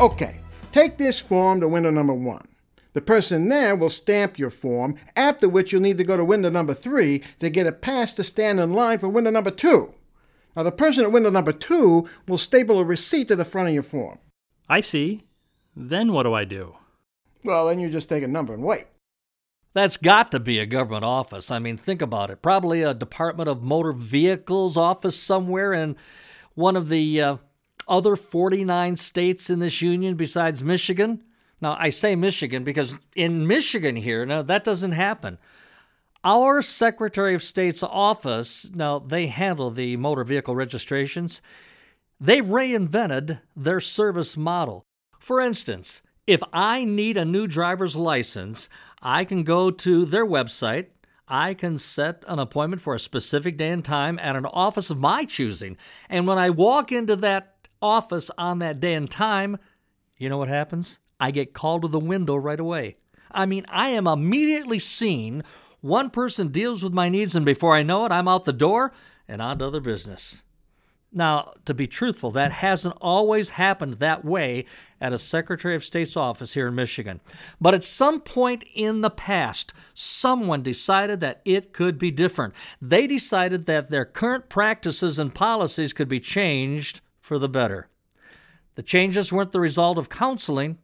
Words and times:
Okay, 0.00 0.40
take 0.72 0.98
this 0.98 1.20
form 1.20 1.60
to 1.60 1.68
window 1.68 1.90
number 1.90 2.12
one. 2.12 2.48
The 2.94 3.00
person 3.00 3.48
there 3.48 3.76
will 3.76 3.88
stamp 3.88 4.38
your 4.38 4.50
form, 4.50 4.96
after 5.14 5.48
which 5.48 5.72
you'll 5.72 5.82
need 5.82 5.98
to 5.98 6.04
go 6.04 6.16
to 6.16 6.24
window 6.24 6.50
number 6.50 6.74
three 6.74 7.22
to 7.38 7.48
get 7.48 7.68
a 7.68 7.72
pass 7.72 8.12
to 8.14 8.24
stand 8.24 8.58
in 8.58 8.72
line 8.72 8.98
for 8.98 9.08
window 9.08 9.30
number 9.30 9.52
two. 9.52 9.94
Now, 10.56 10.64
the 10.64 10.72
person 10.72 11.04
at 11.04 11.12
window 11.12 11.30
number 11.30 11.52
two 11.52 12.08
will 12.26 12.38
staple 12.38 12.80
a 12.80 12.84
receipt 12.84 13.28
to 13.28 13.36
the 13.36 13.44
front 13.44 13.68
of 13.68 13.74
your 13.74 13.84
form. 13.84 14.18
I 14.68 14.80
see. 14.80 15.22
Then 15.76 16.12
what 16.12 16.24
do 16.24 16.34
I 16.34 16.44
do? 16.44 16.74
Well, 17.44 17.68
then 17.68 17.78
you 17.78 17.88
just 17.88 18.08
take 18.08 18.24
a 18.24 18.28
number 18.28 18.52
and 18.52 18.64
wait. 18.64 18.86
That's 19.74 19.96
got 19.96 20.32
to 20.32 20.40
be 20.40 20.58
a 20.58 20.66
government 20.66 21.04
office. 21.04 21.52
I 21.52 21.60
mean, 21.60 21.76
think 21.76 22.02
about 22.02 22.30
it. 22.30 22.42
Probably 22.42 22.82
a 22.82 22.94
Department 22.94 23.48
of 23.48 23.62
Motor 23.62 23.92
Vehicles 23.92 24.76
office 24.76 25.18
somewhere 25.20 25.72
in 25.72 25.96
one 26.54 26.76
of 26.76 26.88
the 26.88 27.20
uh, 27.20 27.36
other 27.88 28.16
49 28.16 28.96
states 28.96 29.50
in 29.50 29.58
this 29.58 29.82
union 29.82 30.16
besides 30.16 30.62
Michigan. 30.62 31.22
Now, 31.60 31.76
I 31.78 31.88
say 31.88 32.14
Michigan 32.16 32.64
because 32.64 32.98
in 33.14 33.46
Michigan 33.46 33.96
here, 33.96 34.26
now 34.26 34.42
that 34.42 34.64
doesn't 34.64 34.92
happen. 34.92 35.38
Our 36.22 36.62
Secretary 36.62 37.34
of 37.34 37.42
State's 37.42 37.82
office, 37.82 38.70
now 38.74 38.98
they 38.98 39.26
handle 39.26 39.70
the 39.70 39.96
motor 39.96 40.24
vehicle 40.24 40.54
registrations, 40.54 41.42
they've 42.18 42.46
reinvented 42.46 43.40
their 43.54 43.80
service 43.80 44.36
model. 44.36 44.86
For 45.18 45.40
instance, 45.40 46.02
if 46.26 46.42
I 46.52 46.84
need 46.84 47.18
a 47.18 47.26
new 47.26 47.46
driver's 47.46 47.94
license, 47.94 48.70
I 49.02 49.24
can 49.24 49.42
go 49.44 49.70
to 49.70 50.06
their 50.06 50.26
website. 50.26 50.86
I 51.28 51.54
can 51.54 51.78
set 51.78 52.24
an 52.28 52.38
appointment 52.38 52.82
for 52.82 52.94
a 52.94 53.00
specific 53.00 53.56
day 53.56 53.70
and 53.70 53.84
time 53.84 54.18
at 54.18 54.36
an 54.36 54.46
office 54.46 54.90
of 54.90 54.98
my 54.98 55.24
choosing. 55.24 55.76
And 56.08 56.26
when 56.26 56.38
I 56.38 56.50
walk 56.50 56.92
into 56.92 57.16
that 57.16 57.53
office 57.84 58.30
on 58.38 58.58
that 58.60 58.80
day 58.80 58.94
and 58.94 59.10
time, 59.10 59.58
you 60.16 60.28
know 60.28 60.38
what 60.38 60.48
happens? 60.48 60.98
I 61.20 61.30
get 61.30 61.52
called 61.52 61.82
to 61.82 61.88
the 61.88 62.00
window 62.00 62.34
right 62.34 62.58
away. 62.58 62.96
I 63.30 63.46
mean, 63.46 63.64
I 63.68 63.90
am 63.90 64.06
immediately 64.06 64.78
seen 64.78 65.42
one 65.80 66.08
person 66.08 66.48
deals 66.48 66.82
with 66.82 66.94
my 66.94 67.08
needs, 67.08 67.36
and 67.36 67.44
before 67.44 67.74
I 67.74 67.82
know 67.82 68.06
it, 68.06 68.12
I'm 68.12 68.26
out 68.26 68.46
the 68.46 68.52
door 68.52 68.92
and 69.28 69.42
on 69.42 69.58
to 69.58 69.66
other 69.66 69.80
business. 69.80 70.42
Now, 71.12 71.52
to 71.66 71.74
be 71.74 71.86
truthful, 71.86 72.32
that 72.32 72.50
hasn't 72.50 72.96
always 73.00 73.50
happened 73.50 73.94
that 73.94 74.24
way 74.24 74.64
at 75.00 75.12
a 75.12 75.18
Secretary 75.18 75.76
of 75.76 75.84
State's 75.84 76.16
office 76.16 76.54
here 76.54 76.66
in 76.66 76.74
Michigan. 76.74 77.20
But 77.60 77.74
at 77.74 77.84
some 77.84 78.20
point 78.20 78.64
in 78.74 79.00
the 79.00 79.10
past, 79.10 79.72
someone 79.92 80.62
decided 80.62 81.20
that 81.20 81.40
it 81.44 81.72
could 81.72 81.98
be 81.98 82.10
different. 82.10 82.54
They 82.82 83.06
decided 83.06 83.66
that 83.66 83.90
their 83.90 84.04
current 84.04 84.48
practices 84.48 85.20
and 85.20 85.32
policies 85.32 85.92
could 85.92 86.08
be 86.08 86.18
changed 86.18 87.00
for 87.24 87.38
the 87.38 87.48
better. 87.48 87.88
The 88.74 88.82
changes 88.82 89.32
weren't 89.32 89.52
the 89.52 89.60
result 89.60 89.96
of 89.96 90.10
counseling, 90.10 90.76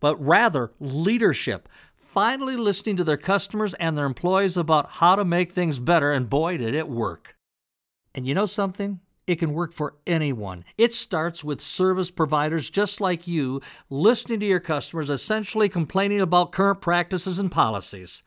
but 0.00 0.16
rather 0.16 0.72
leadership 0.80 1.68
finally 1.94 2.56
listening 2.56 2.96
to 2.96 3.04
their 3.04 3.16
customers 3.16 3.72
and 3.74 3.96
their 3.96 4.04
employees 4.04 4.56
about 4.56 4.90
how 4.90 5.14
to 5.14 5.24
make 5.24 5.52
things 5.52 5.78
better, 5.78 6.10
and 6.10 6.28
boy, 6.28 6.56
did 6.56 6.74
it 6.74 6.88
work. 6.88 7.36
And 8.16 8.26
you 8.26 8.34
know 8.34 8.46
something? 8.46 8.98
It 9.28 9.38
can 9.38 9.52
work 9.52 9.72
for 9.72 9.94
anyone. 10.08 10.64
It 10.76 10.92
starts 10.92 11.44
with 11.44 11.60
service 11.60 12.10
providers 12.10 12.68
just 12.68 13.00
like 13.00 13.28
you 13.28 13.60
listening 13.90 14.40
to 14.40 14.46
your 14.46 14.58
customers, 14.58 15.08
essentially 15.08 15.68
complaining 15.68 16.20
about 16.20 16.50
current 16.50 16.80
practices 16.80 17.38
and 17.38 17.52
policies. 17.52 18.24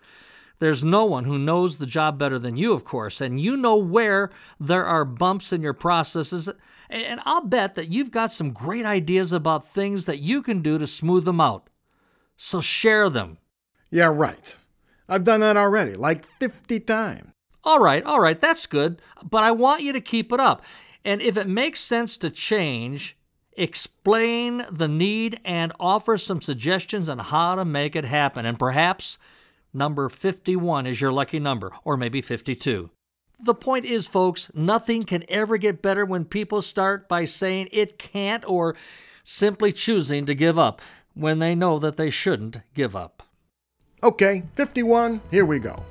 There's 0.61 0.83
no 0.83 1.05
one 1.05 1.23
who 1.23 1.39
knows 1.39 1.79
the 1.79 1.87
job 1.87 2.19
better 2.19 2.37
than 2.37 2.55
you, 2.55 2.73
of 2.73 2.85
course, 2.85 3.19
and 3.19 3.41
you 3.41 3.57
know 3.57 3.75
where 3.75 4.29
there 4.59 4.85
are 4.85 5.03
bumps 5.03 5.51
in 5.51 5.63
your 5.63 5.73
processes. 5.73 6.47
And 6.87 7.19
I'll 7.25 7.43
bet 7.43 7.73
that 7.73 7.87
you've 7.87 8.11
got 8.11 8.31
some 8.31 8.51
great 8.51 8.85
ideas 8.85 9.33
about 9.33 9.67
things 9.67 10.05
that 10.05 10.19
you 10.19 10.43
can 10.43 10.61
do 10.61 10.77
to 10.77 10.85
smooth 10.85 11.25
them 11.25 11.41
out. 11.41 11.67
So 12.37 12.61
share 12.61 13.09
them. 13.09 13.39
Yeah, 13.89 14.11
right. 14.13 14.55
I've 15.09 15.23
done 15.23 15.39
that 15.39 15.57
already, 15.57 15.95
like 15.95 16.27
50 16.37 16.79
times. 16.81 17.31
All 17.63 17.79
right, 17.79 18.03
all 18.03 18.19
right, 18.19 18.39
that's 18.39 18.67
good, 18.67 19.01
but 19.27 19.43
I 19.43 19.49
want 19.49 19.81
you 19.81 19.91
to 19.93 19.99
keep 19.99 20.31
it 20.31 20.39
up. 20.39 20.61
And 21.03 21.23
if 21.23 21.37
it 21.37 21.47
makes 21.47 21.79
sense 21.79 22.17
to 22.17 22.29
change, 22.29 23.17
explain 23.53 24.63
the 24.69 24.87
need 24.87 25.39
and 25.43 25.73
offer 25.79 26.19
some 26.19 26.39
suggestions 26.39 27.09
on 27.09 27.17
how 27.17 27.55
to 27.55 27.65
make 27.65 27.95
it 27.95 28.05
happen. 28.05 28.45
And 28.45 28.59
perhaps 28.59 29.17
number 29.73 30.09
51 30.09 30.85
is 30.87 31.01
your 31.01 31.11
lucky 31.11 31.39
number, 31.39 31.71
or 31.83 31.97
maybe 31.97 32.21
52. 32.21 32.89
The 33.43 33.55
point 33.55 33.85
is, 33.85 34.05
folks, 34.05 34.51
nothing 34.53 35.03
can 35.03 35.23
ever 35.27 35.57
get 35.57 35.81
better 35.81 36.05
when 36.05 36.25
people 36.25 36.61
start 36.61 37.09
by 37.09 37.25
saying 37.25 37.69
it 37.71 37.97
can't 37.97 38.47
or 38.47 38.75
simply 39.23 39.71
choosing 39.71 40.25
to 40.27 40.35
give 40.35 40.59
up 40.59 40.81
when 41.13 41.39
they 41.39 41.55
know 41.55 41.79
that 41.79 41.97
they 41.97 42.09
shouldn't 42.09 42.59
give 42.73 42.95
up. 42.95 43.23
Okay, 44.03 44.43
51, 44.55 45.21
here 45.31 45.45
we 45.45 45.59
go. 45.59 45.83